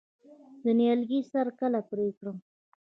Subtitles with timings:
[0.63, 2.37] د نیالګي سر کله پرې کړم؟